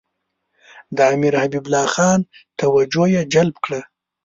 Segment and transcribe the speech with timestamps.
[0.95, 2.19] د امیر حبیب الله خان
[2.59, 3.81] توجه یې جلب کړه.